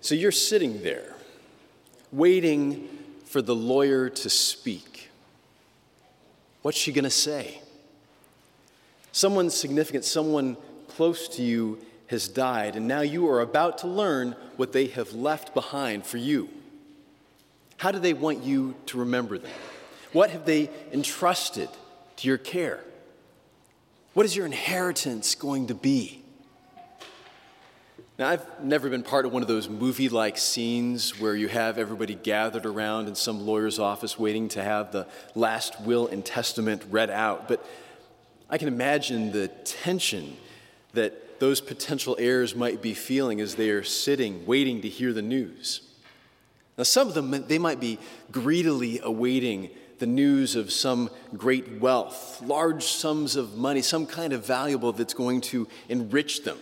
So 0.00 0.14
you're 0.14 0.32
sitting 0.32 0.82
there, 0.82 1.14
waiting 2.10 2.88
for 3.26 3.42
the 3.42 3.54
lawyer 3.54 4.08
to 4.08 4.30
speak. 4.30 5.10
What's 6.62 6.78
she 6.78 6.92
going 6.92 7.04
to 7.04 7.10
say? 7.10 7.60
Someone 9.12 9.50
significant, 9.50 10.04
someone 10.04 10.56
close 10.88 11.28
to 11.28 11.42
you 11.42 11.78
has 12.08 12.28
died, 12.28 12.76
and 12.76 12.88
now 12.88 13.02
you 13.02 13.28
are 13.28 13.40
about 13.40 13.78
to 13.78 13.86
learn 13.86 14.34
what 14.56 14.72
they 14.72 14.86
have 14.86 15.12
left 15.12 15.54
behind 15.54 16.04
for 16.04 16.16
you. 16.16 16.48
How 17.76 17.92
do 17.92 17.98
they 17.98 18.14
want 18.14 18.42
you 18.42 18.74
to 18.86 18.98
remember 18.98 19.38
them? 19.38 19.52
What 20.12 20.30
have 20.30 20.44
they 20.44 20.70
entrusted 20.92 21.68
to 22.16 22.28
your 22.28 22.38
care? 22.38 22.80
What 24.12 24.26
is 24.26 24.34
your 24.34 24.46
inheritance 24.46 25.34
going 25.34 25.68
to 25.68 25.74
be? 25.74 26.22
Now, 28.20 28.28
I've 28.28 28.62
never 28.62 28.90
been 28.90 29.02
part 29.02 29.24
of 29.24 29.32
one 29.32 29.40
of 29.40 29.48
those 29.48 29.66
movie 29.66 30.10
like 30.10 30.36
scenes 30.36 31.18
where 31.18 31.34
you 31.34 31.48
have 31.48 31.78
everybody 31.78 32.14
gathered 32.14 32.66
around 32.66 33.08
in 33.08 33.14
some 33.14 33.46
lawyer's 33.46 33.78
office 33.78 34.18
waiting 34.18 34.48
to 34.50 34.62
have 34.62 34.92
the 34.92 35.06
last 35.34 35.80
will 35.80 36.06
and 36.06 36.22
testament 36.22 36.82
read 36.90 37.08
out, 37.08 37.48
but 37.48 37.64
I 38.50 38.58
can 38.58 38.68
imagine 38.68 39.32
the 39.32 39.48
tension 39.48 40.36
that 40.92 41.40
those 41.40 41.62
potential 41.62 42.14
heirs 42.18 42.54
might 42.54 42.82
be 42.82 42.92
feeling 42.92 43.40
as 43.40 43.54
they 43.54 43.70
are 43.70 43.82
sitting 43.82 44.44
waiting 44.44 44.82
to 44.82 44.88
hear 44.90 45.14
the 45.14 45.22
news. 45.22 45.80
Now, 46.76 46.84
some 46.84 47.08
of 47.08 47.14
them, 47.14 47.46
they 47.48 47.58
might 47.58 47.80
be 47.80 47.98
greedily 48.30 49.00
awaiting 49.02 49.70
the 49.98 50.04
news 50.04 50.56
of 50.56 50.70
some 50.72 51.08
great 51.38 51.80
wealth, 51.80 52.42
large 52.42 52.84
sums 52.84 53.34
of 53.36 53.56
money, 53.56 53.80
some 53.80 54.04
kind 54.04 54.34
of 54.34 54.44
valuable 54.44 54.92
that's 54.92 55.14
going 55.14 55.40
to 55.40 55.66
enrich 55.88 56.44
them. 56.44 56.58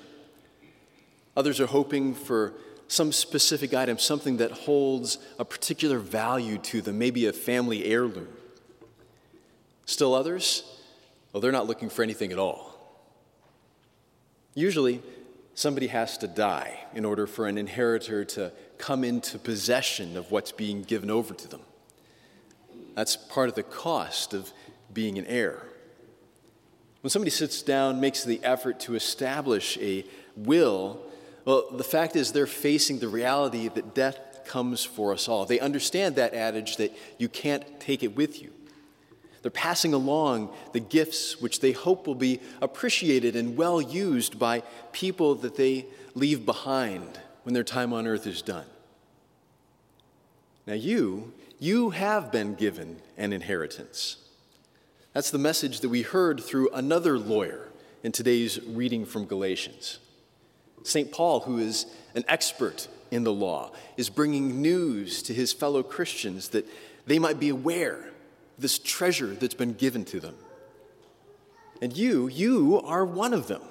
Others 1.39 1.61
are 1.61 1.67
hoping 1.67 2.15
for 2.15 2.53
some 2.89 3.13
specific 3.13 3.73
item, 3.73 3.97
something 3.97 4.39
that 4.39 4.51
holds 4.51 5.19
a 5.39 5.45
particular 5.45 6.01
value 6.01 6.59
to 6.59 6.81
them, 6.81 6.99
maybe 6.99 7.27
a 7.27 7.33
family 7.33 7.85
heirloom. 7.85 8.27
Still 9.87 10.15
others, 10.15 10.65
well, 11.33 11.41
they're 11.41 11.53
not 11.53 11.69
looking 11.69 11.91
for 11.91 12.03
anything 12.03 12.33
at 12.33 12.41
all. 12.41 12.77
Usually, 14.55 15.01
somebody 15.55 15.87
has 15.87 16.19
to 16.19 16.27
die 16.27 16.81
in 16.93 17.05
order 17.05 17.29
for 17.29 17.47
an 17.47 17.57
inheritor 17.57 18.25
to 18.25 18.51
come 18.77 19.05
into 19.05 19.39
possession 19.39 20.17
of 20.17 20.33
what's 20.33 20.51
being 20.51 20.83
given 20.83 21.09
over 21.09 21.35
to 21.35 21.47
them. 21.47 21.61
That's 22.97 23.17
part 23.17 23.49
of 23.49 23.55
the 23.55 23.63
cost 23.63 24.35
of 24.35 24.53
being 24.93 25.19
an 25.19 25.27
heir. 25.27 25.63
When 27.03 27.11
somebody 27.11 27.31
sits 27.31 27.63
down, 27.63 28.01
makes 28.01 28.25
the 28.25 28.43
effort 28.43 28.81
to 28.81 28.97
establish 28.97 29.79
a 29.79 30.05
will, 30.35 31.01
well, 31.49 31.65
the 31.73 31.83
fact 31.83 32.15
is, 32.15 32.33
they're 32.33 32.47
facing 32.47 32.99
the 32.99 33.09
reality 33.09 33.69
that 33.69 33.95
death 33.95 34.41
comes 34.45 34.85
for 34.85 35.15
us 35.15 35.29
all. 35.29 35.47
They 35.47 35.59
understand 35.59 36.17
that 36.17 36.35
adage 36.35 36.77
that 36.77 36.95
you 37.17 37.31
can't 37.31 37.81
take 37.81 38.03
it 38.03 38.15
with 38.15 38.43
you. 38.43 38.53
They're 39.41 39.51
passing 39.51 39.95
along 39.95 40.55
the 40.75 40.81
gifts 40.81 41.41
which 41.41 41.61
they 41.61 41.73
hope 41.73 42.07
will 42.07 42.15
be 42.15 42.41
appreciated 42.61 43.35
and 43.35 43.57
well 43.57 43.81
used 43.81 44.39
by 44.39 44.63
people 44.93 45.37
that 45.37 45.57
they 45.57 45.87
leave 46.15 46.45
behind 46.45 47.19
when 47.45 47.55
their 47.55 47.65
time 47.65 47.95
on 47.95 48.07
earth 48.07 48.27
is 48.27 48.43
done. 48.43 48.67
Now, 50.67 50.75
you, 50.75 51.33
you 51.59 51.89
have 51.91 52.31
been 52.31 52.57
given 52.57 53.01
an 53.17 53.33
inheritance. 53.33 54.19
That's 55.15 55.31
the 55.31 55.39
message 55.39 55.81
that 55.81 55.89
we 55.89 56.03
heard 56.03 56.41
through 56.45 56.69
another 56.75 57.19
lawyer 57.19 57.71
in 58.03 58.13
today's 58.13 58.63
reading 58.67 59.07
from 59.07 59.25
Galatians. 59.25 60.01
St. 60.83 61.11
Paul, 61.13 61.41
who 61.41 61.59
is 61.59 61.87
an 62.15 62.25
expert 62.29 62.89
in 63.11 63.25
the 63.25 63.33
law, 63.33 63.73
is 63.97 64.09
bringing 64.09 64.61
news 64.63 65.23
to 65.25 65.35
his 65.35 65.53
fellow 65.53 65.83
Christians 65.83 66.49
that 66.51 66.67
they 67.07 67.19
might 67.19 67.41
be 67.41 67.49
aware 67.49 67.99
of 67.99 68.05
this 68.59 68.79
treasure 68.79 69.35
that's 69.35 69.55
been 69.55 69.75
given 69.75 70.05
to 70.07 70.21
them. 70.21 70.35
And 71.81 71.97
you, 71.97 72.29
you 72.29 72.81
are 72.85 73.05
one 73.05 73.33
of 73.33 73.47
them. 73.47 73.63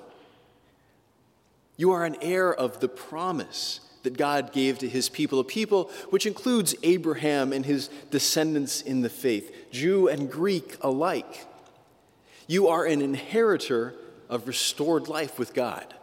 You 1.76 1.92
are 1.92 2.06
an 2.06 2.18
heir 2.22 2.54
of 2.54 2.80
the 2.80 2.88
promise 2.88 3.82
that 4.04 4.18
God 4.18 4.54
gave 4.54 4.80
to 4.80 4.90
his 4.90 5.10
people, 5.10 5.40
a 5.40 5.44
people 5.44 5.92
which 6.10 6.26
includes 6.26 6.74
Abraham 6.82 7.52
and 7.52 7.66
his 7.66 7.90
descendants 8.10 8.82
in 8.82 9.02
the 9.02 9.10
faith, 9.10 9.54
Jew 9.72 10.08
and 10.08 10.32
Greek 10.32 10.78
alike. 10.82 11.46
You 12.48 12.70
are 12.70 12.86
an 12.86 13.02
inheritor 13.02 13.94
of 14.30 14.48
restored 14.48 15.08
life 15.08 15.38
with 15.38 15.54
God. 15.54 15.94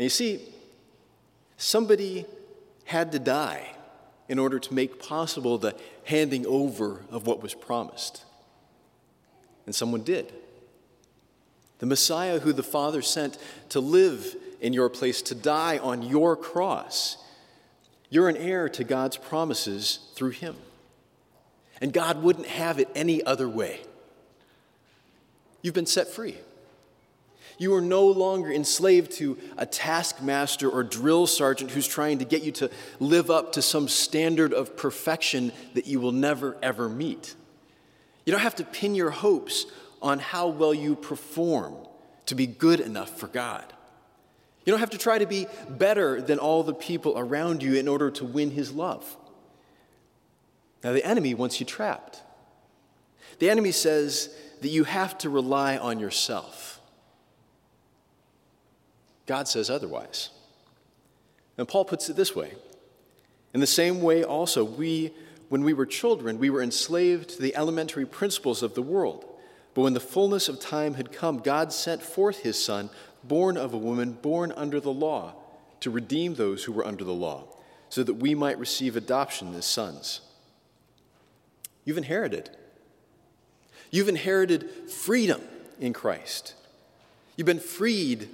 You 0.00 0.08
see, 0.08 0.40
somebody 1.56 2.24
had 2.84 3.12
to 3.12 3.18
die 3.18 3.74
in 4.28 4.38
order 4.38 4.58
to 4.58 4.74
make 4.74 4.98
possible 4.98 5.58
the 5.58 5.76
handing 6.04 6.46
over 6.46 7.02
of 7.10 7.26
what 7.26 7.42
was 7.42 7.52
promised. 7.52 8.24
And 9.66 9.74
someone 9.74 10.02
did. 10.02 10.32
The 11.80 11.86
Messiah 11.86 12.38
who 12.38 12.52
the 12.52 12.62
Father 12.62 13.02
sent 13.02 13.38
to 13.70 13.80
live 13.80 14.36
in 14.60 14.72
your 14.72 14.88
place, 14.88 15.22
to 15.22 15.34
die 15.34 15.78
on 15.78 16.02
your 16.02 16.36
cross. 16.36 17.16
You're 18.08 18.28
an 18.28 18.36
heir 18.36 18.68
to 18.70 18.84
God's 18.84 19.16
promises 19.16 20.00
through 20.14 20.30
him. 20.30 20.56
And 21.80 21.92
God 21.92 22.22
wouldn't 22.22 22.46
have 22.46 22.78
it 22.78 22.88
any 22.94 23.24
other 23.24 23.48
way. 23.48 23.80
You've 25.62 25.74
been 25.74 25.86
set 25.86 26.08
free. 26.08 26.36
You 27.60 27.74
are 27.74 27.82
no 27.82 28.06
longer 28.06 28.50
enslaved 28.50 29.12
to 29.18 29.36
a 29.58 29.66
taskmaster 29.66 30.66
or 30.66 30.82
drill 30.82 31.26
sergeant 31.26 31.70
who's 31.72 31.86
trying 31.86 32.20
to 32.20 32.24
get 32.24 32.42
you 32.42 32.52
to 32.52 32.70
live 33.00 33.30
up 33.30 33.52
to 33.52 33.60
some 33.60 33.86
standard 33.86 34.54
of 34.54 34.78
perfection 34.78 35.52
that 35.74 35.86
you 35.86 36.00
will 36.00 36.10
never, 36.10 36.56
ever 36.62 36.88
meet. 36.88 37.34
You 38.24 38.32
don't 38.32 38.40
have 38.40 38.54
to 38.56 38.64
pin 38.64 38.94
your 38.94 39.10
hopes 39.10 39.66
on 40.00 40.20
how 40.20 40.48
well 40.48 40.72
you 40.72 40.96
perform 40.96 41.76
to 42.24 42.34
be 42.34 42.46
good 42.46 42.80
enough 42.80 43.18
for 43.18 43.26
God. 43.26 43.70
You 44.64 44.70
don't 44.70 44.80
have 44.80 44.90
to 44.90 44.98
try 44.98 45.18
to 45.18 45.26
be 45.26 45.46
better 45.68 46.22
than 46.22 46.38
all 46.38 46.62
the 46.62 46.72
people 46.72 47.18
around 47.18 47.62
you 47.62 47.74
in 47.74 47.88
order 47.88 48.10
to 48.12 48.24
win 48.24 48.52
his 48.52 48.72
love. 48.72 49.18
Now, 50.82 50.94
the 50.94 51.04
enemy 51.04 51.34
wants 51.34 51.60
you 51.60 51.66
trapped. 51.66 52.22
The 53.38 53.50
enemy 53.50 53.72
says 53.72 54.34
that 54.62 54.68
you 54.68 54.84
have 54.84 55.18
to 55.18 55.28
rely 55.28 55.76
on 55.76 56.00
yourself. 56.00 56.79
God 59.30 59.46
says 59.46 59.70
otherwise. 59.70 60.30
And 61.56 61.68
Paul 61.68 61.84
puts 61.84 62.10
it 62.10 62.16
this 62.16 62.34
way 62.34 62.50
In 63.54 63.60
the 63.60 63.66
same 63.66 64.02
way, 64.02 64.24
also, 64.24 64.64
we, 64.64 65.12
when 65.48 65.62
we 65.62 65.72
were 65.72 65.86
children, 65.86 66.40
we 66.40 66.50
were 66.50 66.60
enslaved 66.60 67.30
to 67.30 67.42
the 67.42 67.54
elementary 67.54 68.04
principles 68.04 68.60
of 68.60 68.74
the 68.74 68.82
world. 68.82 69.24
But 69.72 69.82
when 69.82 69.94
the 69.94 70.00
fullness 70.00 70.48
of 70.48 70.58
time 70.58 70.94
had 70.94 71.12
come, 71.12 71.38
God 71.38 71.72
sent 71.72 72.02
forth 72.02 72.40
his 72.40 72.60
Son, 72.60 72.90
born 73.22 73.56
of 73.56 73.72
a 73.72 73.78
woman, 73.78 74.14
born 74.14 74.50
under 74.56 74.80
the 74.80 74.92
law, 74.92 75.34
to 75.78 75.92
redeem 75.92 76.34
those 76.34 76.64
who 76.64 76.72
were 76.72 76.84
under 76.84 77.04
the 77.04 77.12
law, 77.12 77.44
so 77.88 78.02
that 78.02 78.14
we 78.14 78.34
might 78.34 78.58
receive 78.58 78.96
adoption 78.96 79.54
as 79.54 79.64
sons. 79.64 80.22
You've 81.84 81.98
inherited. 81.98 82.50
You've 83.92 84.08
inherited 84.08 84.68
freedom 84.90 85.40
in 85.78 85.92
Christ. 85.92 86.54
You've 87.36 87.46
been 87.46 87.60
freed 87.60 88.28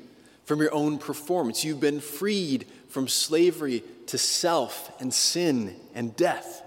from 0.47 0.61
your 0.61 0.73
own 0.73 0.97
performance. 0.97 1.65
You've 1.65 1.81
been 1.81 2.01
freed 2.01 2.67
from 2.89 3.09
slavery 3.09 3.83
to 4.07 4.17
self 4.17 4.99
and 5.01 5.13
sin 5.13 5.77
and 5.95 6.17
death. 6.17 6.63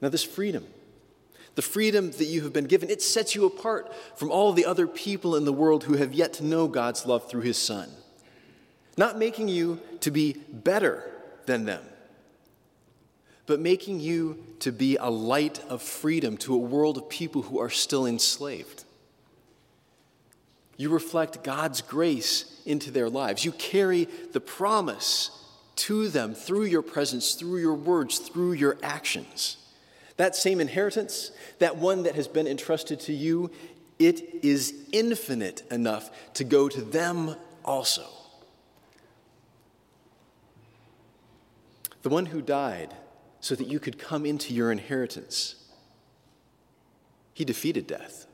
Now, 0.00 0.10
this 0.10 0.22
freedom, 0.22 0.64
the 1.56 1.62
freedom 1.62 2.12
that 2.12 2.26
you 2.26 2.42
have 2.42 2.52
been 2.52 2.66
given, 2.66 2.90
it 2.90 3.02
sets 3.02 3.34
you 3.34 3.46
apart 3.46 3.92
from 4.14 4.30
all 4.30 4.52
the 4.52 4.66
other 4.66 4.86
people 4.86 5.34
in 5.34 5.44
the 5.44 5.52
world 5.52 5.84
who 5.84 5.94
have 5.94 6.12
yet 6.12 6.34
to 6.34 6.44
know 6.44 6.68
God's 6.68 7.04
love 7.04 7.28
through 7.28 7.40
His 7.40 7.58
Son. 7.58 7.88
Not 8.96 9.18
making 9.18 9.48
you 9.48 9.80
to 10.00 10.10
be 10.10 10.36
better 10.52 11.10
than 11.46 11.64
them, 11.64 11.82
but 13.46 13.58
making 13.58 14.00
you 14.00 14.44
to 14.60 14.70
be 14.70 14.96
a 14.96 15.08
light 15.08 15.60
of 15.68 15.82
freedom 15.82 16.36
to 16.38 16.54
a 16.54 16.58
world 16.58 16.98
of 16.98 17.08
people 17.08 17.42
who 17.42 17.58
are 17.58 17.70
still 17.70 18.06
enslaved. 18.06 18.84
You 20.78 20.88
reflect 20.90 21.42
God's 21.42 21.82
grace 21.82 22.62
into 22.64 22.90
their 22.90 23.10
lives. 23.10 23.44
You 23.44 23.52
carry 23.52 24.04
the 24.32 24.40
promise 24.40 25.30
to 25.76 26.08
them 26.08 26.34
through 26.34 26.64
your 26.64 26.82
presence, 26.82 27.34
through 27.34 27.58
your 27.58 27.74
words, 27.74 28.18
through 28.18 28.52
your 28.52 28.78
actions. 28.82 29.56
That 30.16 30.36
same 30.36 30.60
inheritance, 30.60 31.32
that 31.58 31.76
one 31.76 32.04
that 32.04 32.14
has 32.14 32.28
been 32.28 32.46
entrusted 32.46 33.00
to 33.00 33.12
you, 33.12 33.50
it 33.98 34.44
is 34.44 34.72
infinite 34.92 35.64
enough 35.70 36.10
to 36.34 36.44
go 36.44 36.68
to 36.68 36.80
them 36.80 37.34
also. 37.64 38.04
The 42.02 42.08
one 42.08 42.26
who 42.26 42.40
died 42.40 42.94
so 43.40 43.56
that 43.56 43.66
you 43.66 43.80
could 43.80 43.98
come 43.98 44.24
into 44.24 44.54
your 44.54 44.70
inheritance, 44.70 45.56
he 47.34 47.44
defeated 47.44 47.88
death. 47.88 48.26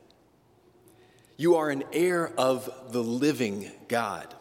You 1.37 1.55
are 1.55 1.69
an 1.69 1.83
heir 1.91 2.31
of 2.37 2.69
the 2.91 3.03
living 3.03 3.69
God. 3.87 4.33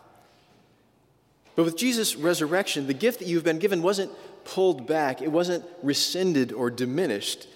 But 1.56 1.64
with 1.64 1.76
Jesus' 1.76 2.16
resurrection, 2.16 2.86
the 2.86 2.94
gift 2.94 3.20
that 3.20 3.28
you've 3.28 3.44
been 3.44 3.58
given 3.58 3.82
wasn't 3.82 4.12
pulled 4.44 4.86
back, 4.86 5.22
it 5.22 5.30
wasn't 5.30 5.64
rescinded 5.82 6.52
or 6.52 6.70
diminished. 6.70 7.46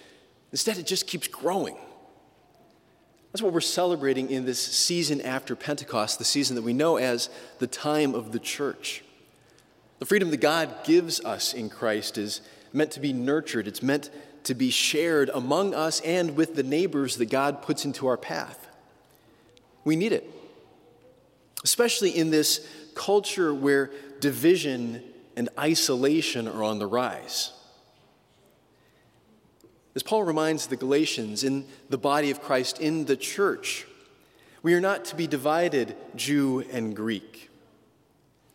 Instead, 0.52 0.78
it 0.78 0.86
just 0.86 1.06
keeps 1.06 1.28
growing. 1.28 1.76
That's 3.32 3.42
what 3.42 3.52
we're 3.52 3.60
celebrating 3.60 4.30
in 4.30 4.46
this 4.46 4.60
season 4.60 5.20
after 5.20 5.54
Pentecost, 5.54 6.18
the 6.18 6.24
season 6.24 6.56
that 6.56 6.62
we 6.62 6.72
know 6.72 6.96
as 6.96 7.28
the 7.58 7.66
time 7.66 8.14
of 8.14 8.32
the 8.32 8.38
church. 8.38 9.04
The 9.98 10.06
freedom 10.06 10.30
that 10.30 10.40
God 10.40 10.84
gives 10.84 11.20
us 11.24 11.52
in 11.52 11.68
Christ 11.68 12.16
is 12.16 12.40
meant 12.72 12.92
to 12.92 13.00
be 13.00 13.12
nurtured, 13.12 13.66
it's 13.66 13.82
meant 13.82 14.10
to 14.44 14.54
be 14.54 14.70
shared 14.70 15.28
among 15.34 15.74
us 15.74 16.00
and 16.00 16.36
with 16.36 16.54
the 16.54 16.62
neighbors 16.62 17.16
that 17.16 17.26
God 17.26 17.60
puts 17.60 17.84
into 17.84 18.06
our 18.06 18.16
path. 18.16 18.67
We 19.84 19.96
need 19.96 20.12
it, 20.12 20.28
especially 21.64 22.10
in 22.10 22.30
this 22.30 22.66
culture 22.94 23.54
where 23.54 23.90
division 24.20 25.02
and 25.36 25.48
isolation 25.58 26.48
are 26.48 26.64
on 26.64 26.78
the 26.78 26.86
rise. 26.86 27.52
As 29.94 30.02
Paul 30.02 30.24
reminds 30.24 30.66
the 30.66 30.76
Galatians 30.76 31.44
in 31.44 31.64
the 31.88 31.98
body 31.98 32.30
of 32.30 32.40
Christ, 32.40 32.80
in 32.80 33.06
the 33.06 33.16
church, 33.16 33.86
we 34.62 34.74
are 34.74 34.80
not 34.80 35.04
to 35.06 35.16
be 35.16 35.26
divided 35.26 35.96
Jew 36.14 36.64
and 36.72 36.94
Greek, 36.94 37.50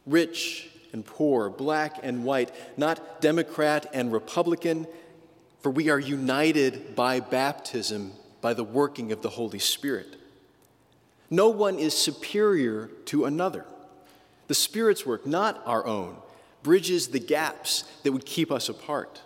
rich 0.06 0.70
and 0.92 1.06
poor, 1.06 1.50
black 1.50 2.00
and 2.04 2.24
white, 2.24 2.52
not 2.78 3.20
Democrat 3.20 3.90
and 3.94 4.14
Republican, 4.14 4.88
for 5.62 5.72
we 5.72 5.90
are 5.90 6.00
united 6.00 6.96
by 6.96 7.20
baptism, 7.20 8.12
by 8.42 8.54
the 8.54 8.64
working 8.64 9.12
of 9.12 9.22
the 9.22 9.30
Holy 9.30 9.60
Spirit. 9.60 10.16
No 11.34 11.50
one 11.50 11.80
is 11.80 11.96
superior 11.98 12.92
to 13.06 13.26
another. 13.26 13.66
The 14.50 14.54
Spirit's 14.54 15.04
work, 15.04 15.26
not 15.26 15.64
our 15.66 15.84
own, 15.84 16.18
bridges 16.62 17.08
the 17.08 17.20
gaps 17.20 17.86
that 18.04 18.12
would 18.12 18.28
keep 18.28 18.52
us 18.52 18.70
apart. 18.70 19.20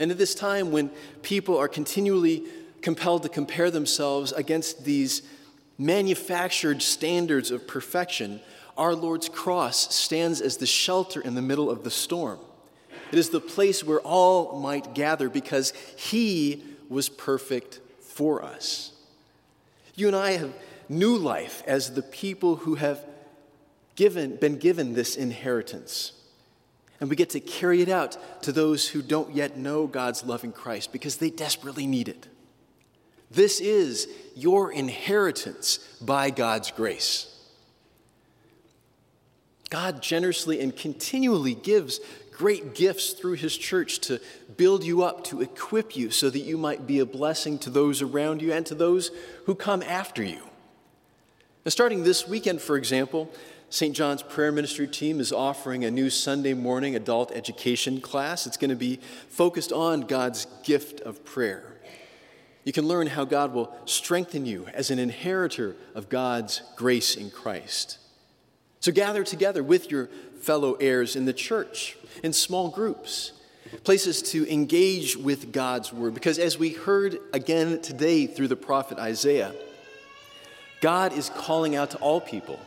And 0.00 0.10
at 0.10 0.18
this 0.18 0.34
time, 0.34 0.72
when 0.72 0.90
people 1.22 1.56
are 1.56 1.68
continually 1.68 2.42
compelled 2.82 3.22
to 3.22 3.28
compare 3.28 3.70
themselves 3.70 4.32
against 4.32 4.84
these 4.84 5.22
manufactured 5.78 6.82
standards 6.82 7.52
of 7.52 7.68
perfection, 7.68 8.40
our 8.76 8.96
Lord's 8.96 9.28
cross 9.28 9.94
stands 9.94 10.40
as 10.40 10.56
the 10.56 10.66
shelter 10.66 11.20
in 11.20 11.36
the 11.36 11.40
middle 11.40 11.70
of 11.70 11.84
the 11.84 11.90
storm. 11.90 12.40
It 13.12 13.18
is 13.20 13.30
the 13.30 13.38
place 13.38 13.84
where 13.84 14.00
all 14.00 14.58
might 14.58 14.92
gather 14.92 15.28
because 15.28 15.72
He 15.96 16.64
was 16.88 17.08
perfect 17.08 17.78
for 18.00 18.42
us. 18.44 18.93
You 19.94 20.06
and 20.08 20.16
I 20.16 20.32
have 20.32 20.52
new 20.88 21.16
life 21.16 21.62
as 21.66 21.94
the 21.94 22.02
people 22.02 22.56
who 22.56 22.74
have 22.76 23.04
given, 23.96 24.36
been 24.36 24.58
given 24.58 24.94
this 24.94 25.16
inheritance. 25.16 26.12
And 27.00 27.10
we 27.10 27.16
get 27.16 27.30
to 27.30 27.40
carry 27.40 27.82
it 27.82 27.88
out 27.88 28.16
to 28.42 28.52
those 28.52 28.88
who 28.88 29.02
don't 29.02 29.34
yet 29.34 29.56
know 29.56 29.86
God's 29.86 30.24
love 30.24 30.44
in 30.44 30.52
Christ 30.52 30.92
because 30.92 31.16
they 31.16 31.30
desperately 31.30 31.86
need 31.86 32.08
it. 32.08 32.28
This 33.30 33.60
is 33.60 34.08
your 34.36 34.72
inheritance 34.72 35.78
by 36.00 36.30
God's 36.30 36.70
grace. 36.70 37.30
God 39.70 40.00
generously 40.00 40.60
and 40.60 40.76
continually 40.76 41.54
gives 41.54 41.98
great 42.34 42.74
gifts 42.74 43.12
through 43.12 43.34
His 43.34 43.56
church 43.56 44.00
to 44.00 44.20
build 44.56 44.84
you 44.84 45.02
up, 45.02 45.24
to 45.24 45.40
equip 45.40 45.96
you 45.96 46.10
so 46.10 46.28
that 46.30 46.40
you 46.40 46.58
might 46.58 46.86
be 46.86 46.98
a 46.98 47.06
blessing 47.06 47.58
to 47.60 47.70
those 47.70 48.02
around 48.02 48.42
you 48.42 48.52
and 48.52 48.66
to 48.66 48.74
those 48.74 49.10
who 49.46 49.54
come 49.54 49.82
after 49.82 50.22
you. 50.22 50.42
Now, 51.64 51.70
starting 51.70 52.04
this 52.04 52.28
weekend, 52.28 52.60
for 52.60 52.76
example, 52.76 53.32
St. 53.70 53.96
John's 53.96 54.22
Prayer 54.22 54.52
Ministry 54.52 54.86
team 54.86 55.18
is 55.18 55.32
offering 55.32 55.84
a 55.84 55.90
new 55.90 56.10
Sunday 56.10 56.54
morning 56.54 56.94
adult 56.94 57.32
education 57.32 58.00
class. 58.00 58.46
It's 58.46 58.56
going 58.56 58.70
to 58.70 58.76
be 58.76 59.00
focused 59.28 59.72
on 59.72 60.02
God's 60.02 60.46
gift 60.62 61.00
of 61.00 61.24
prayer. 61.24 61.74
You 62.64 62.72
can 62.72 62.86
learn 62.86 63.08
how 63.08 63.24
God 63.24 63.52
will 63.52 63.74
strengthen 63.84 64.46
you 64.46 64.66
as 64.72 64.90
an 64.90 64.98
inheritor 64.98 65.76
of 65.94 66.08
God's 66.08 66.62
grace 66.76 67.16
in 67.16 67.30
Christ. 67.30 67.98
So 68.80 68.92
gather 68.92 69.24
together 69.24 69.62
with 69.62 69.90
your 69.90 70.08
fellow 70.44 70.74
heirs 70.74 71.16
in 71.16 71.24
the 71.24 71.32
church, 71.32 71.96
in 72.22 72.32
small 72.32 72.68
groups, 72.68 73.32
places 73.82 74.22
to 74.22 74.50
engage 74.52 75.16
with 75.16 75.52
God's 75.52 75.92
word. 75.92 76.14
Because 76.14 76.38
as 76.38 76.58
we 76.58 76.70
heard 76.70 77.18
again 77.32 77.80
today 77.80 78.26
through 78.26 78.48
the 78.48 78.56
prophet 78.56 78.98
Isaiah, 78.98 79.54
God 80.80 81.12
is 81.12 81.30
calling 81.30 81.74
out 81.74 81.90
to 81.92 81.98
all 81.98 82.20
people 82.20 82.60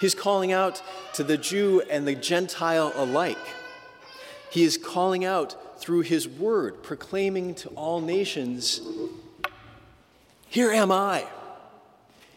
He's 0.00 0.14
calling 0.14 0.52
out 0.52 0.82
to 1.14 1.24
the 1.24 1.38
Jew 1.38 1.82
and 1.90 2.06
the 2.06 2.14
Gentile 2.14 2.92
alike. 2.94 3.38
He 4.50 4.62
is 4.62 4.76
calling 4.76 5.24
out 5.24 5.80
through 5.80 6.02
his 6.02 6.28
word, 6.28 6.82
proclaiming 6.82 7.54
to 7.56 7.68
all 7.70 8.00
nations, 8.00 8.80
Here 10.48 10.70
am 10.70 10.92
I. 10.92 11.26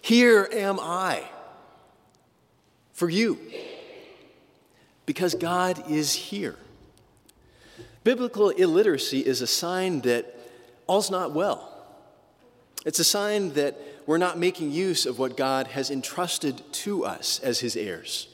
Here 0.01 0.47
am 0.51 0.79
I 0.79 1.23
for 2.94 3.09
you. 3.09 3.38
Because 5.09 5.33
God 5.33 5.89
is 5.89 6.13
here. 6.13 6.56
Biblical 8.03 8.50
illiteracy 8.51 9.21
is 9.21 9.41
a 9.41 9.47
sign 9.47 10.01
that 10.01 10.38
all's 10.85 11.09
not 11.09 11.31
well. 11.31 11.83
It's 12.85 13.00
a 13.00 13.03
sign 13.03 13.53
that 13.53 13.75
we're 14.06 14.19
not 14.19 14.38
making 14.38 14.71
use 14.71 15.07
of 15.07 15.17
what 15.17 15.35
God 15.35 15.65
has 15.69 15.89
entrusted 15.89 16.61
to 16.73 17.06
us 17.06 17.39
as 17.39 17.59
his 17.59 17.75
heirs. 17.75 18.27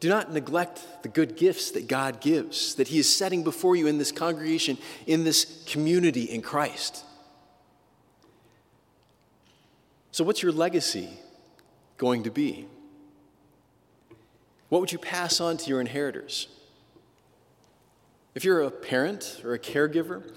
Do 0.00 0.08
not 0.08 0.32
neglect 0.32 0.80
the 1.02 1.10
good 1.10 1.36
gifts 1.36 1.72
that 1.72 1.88
God 1.88 2.22
gives, 2.22 2.76
that 2.76 2.88
he 2.88 2.98
is 2.98 3.14
setting 3.14 3.44
before 3.44 3.76
you 3.76 3.86
in 3.86 3.98
this 3.98 4.12
congregation, 4.12 4.78
in 5.06 5.24
this 5.24 5.62
community 5.66 6.22
in 6.22 6.40
Christ. 6.40 7.04
So, 10.10 10.24
what's 10.24 10.42
your 10.42 10.52
legacy 10.52 11.10
going 11.98 12.22
to 12.22 12.30
be? 12.30 12.66
What 14.68 14.80
would 14.80 14.92
you 14.92 14.98
pass 14.98 15.40
on 15.40 15.56
to 15.58 15.68
your 15.68 15.80
inheritors? 15.80 16.48
If 18.34 18.44
you're 18.44 18.62
a 18.62 18.70
parent 18.70 19.40
or 19.44 19.54
a 19.54 19.58
caregiver, 19.58 20.32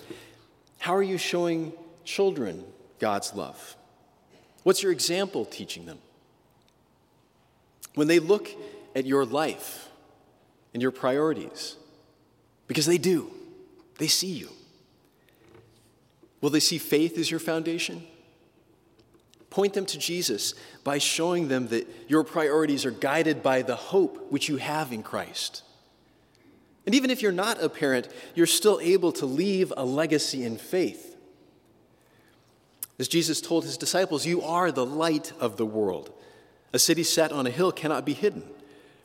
how 0.80 0.96
are 0.96 1.04
you 1.04 1.18
showing 1.18 1.74
children 2.06 2.64
God's 3.00 3.34
love? 3.34 3.76
What's 4.64 4.84
your 4.84 4.92
example 4.92 5.46
teaching 5.46 5.86
them? 5.86 6.00
When 7.96 8.08
they 8.08 8.20
look 8.20 8.50
at 8.96 9.06
your 9.06 9.26
life 9.26 9.90
and 10.74 10.82
your 10.82 10.92
priorities, 10.92 11.76
because 12.68 12.86
they 12.86 12.98
do, 12.98 13.32
they 13.98 14.08
see 14.08 14.28
you. 14.28 14.50
Will 16.42 16.52
they 16.52 16.60
see 16.60 16.78
faith 16.78 17.18
as 17.18 17.32
your 17.32 17.40
foundation? 17.40 18.06
Point 19.50 19.74
them 19.74 19.86
to 19.88 19.98
Jesus 19.98 20.54
by 20.84 20.98
showing 20.98 21.48
them 21.48 21.70
that 21.70 21.88
your 22.08 22.24
priorities 22.24 22.86
are 22.86 22.92
guided 22.92 23.42
by 23.42 23.62
the 23.62 23.76
hope 23.76 24.32
which 24.32 24.50
you 24.50 24.58
have 24.58 24.92
in 24.92 25.04
Christ. 25.04 25.64
And 26.86 26.96
even 26.96 27.10
if 27.10 27.22
you're 27.22 27.32
not 27.32 27.62
a 27.62 27.70
parent, 27.70 28.08
you're 28.34 28.46
still 28.46 28.80
able 28.82 29.12
to 29.14 29.26
leave 29.26 29.74
a 29.76 29.86
legacy 29.86 30.44
in 30.44 30.58
faith. 30.58 31.18
As 33.00 33.08
Jesus 33.08 33.42
told 33.42 33.64
his 33.64 33.78
disciples, 33.78 34.26
You 34.26 34.42
are 34.42 34.72
the 34.72 34.86
light 34.86 35.34
of 35.40 35.58
the 35.58 35.66
world. 35.66 36.12
A 36.74 36.80
city 36.80 37.04
set 37.04 37.32
on 37.32 37.46
a 37.46 37.52
hill 37.52 37.72
cannot 37.72 38.06
be 38.06 38.14
hidden. 38.14 38.44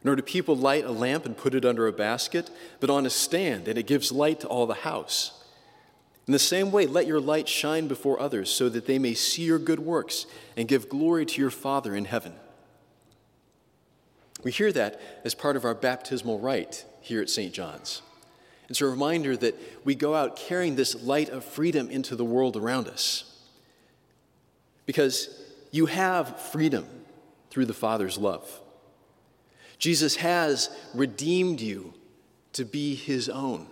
Nor 0.04 0.16
do 0.16 0.22
people 0.22 0.56
light 0.56 0.84
a 0.84 0.90
lamp 0.90 1.26
and 1.26 1.36
put 1.36 1.54
it 1.54 1.64
under 1.64 1.86
a 1.86 1.92
basket, 1.92 2.50
but 2.80 2.90
on 2.90 3.06
a 3.06 3.10
stand, 3.10 3.68
and 3.68 3.78
it 3.78 3.86
gives 3.86 4.10
light 4.10 4.40
to 4.40 4.48
all 4.48 4.66
the 4.66 4.74
house. 4.74 5.41
In 6.26 6.32
the 6.32 6.38
same 6.38 6.70
way, 6.70 6.86
let 6.86 7.06
your 7.06 7.20
light 7.20 7.48
shine 7.48 7.88
before 7.88 8.20
others, 8.20 8.50
so 8.50 8.68
that 8.68 8.86
they 8.86 8.98
may 8.98 9.14
see 9.14 9.42
your 9.42 9.58
good 9.58 9.80
works 9.80 10.26
and 10.56 10.68
give 10.68 10.88
glory 10.88 11.26
to 11.26 11.40
your 11.40 11.50
Father 11.50 11.94
in 11.96 12.04
heaven. 12.04 12.34
We 14.44 14.50
hear 14.50 14.72
that 14.72 15.00
as 15.24 15.34
part 15.34 15.56
of 15.56 15.64
our 15.64 15.74
baptismal 15.74 16.38
rite 16.38 16.84
here 17.00 17.20
at 17.20 17.30
St. 17.30 17.52
John's. 17.52 18.02
It's 18.68 18.80
a 18.80 18.86
reminder 18.86 19.36
that 19.36 19.58
we 19.84 19.94
go 19.94 20.14
out 20.14 20.36
carrying 20.36 20.76
this 20.76 21.02
light 21.02 21.28
of 21.28 21.44
freedom 21.44 21.90
into 21.90 22.16
the 22.16 22.24
world 22.24 22.56
around 22.56 22.88
us 22.88 23.24
because 24.86 25.28
you 25.70 25.86
have 25.86 26.40
freedom 26.40 26.86
through 27.50 27.66
the 27.66 27.74
Father's 27.74 28.18
love. 28.18 28.60
Jesus 29.78 30.16
has 30.16 30.70
redeemed 30.94 31.60
you 31.60 31.92
to 32.52 32.64
be 32.64 32.94
his 32.94 33.28
own. 33.28 33.66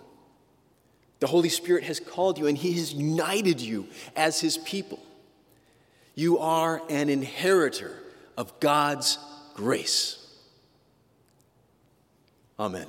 The 1.21 1.27
Holy 1.27 1.49
Spirit 1.49 1.83
has 1.85 1.99
called 1.99 2.37
you 2.39 2.47
and 2.47 2.57
he 2.57 2.73
has 2.73 2.93
united 2.93 3.61
you 3.61 3.87
as 4.15 4.41
his 4.41 4.57
people. 4.57 4.99
You 6.15 6.39
are 6.39 6.81
an 6.89 7.09
inheritor 7.09 7.95
of 8.35 8.59
God's 8.59 9.19
grace. 9.53 10.17
Amen. 12.59 12.87